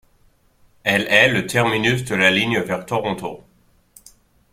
[0.81, 3.43] Elle est le terminus de la ligne vers Toronto.